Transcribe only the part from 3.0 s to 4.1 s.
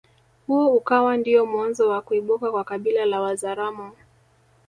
la Wazaramo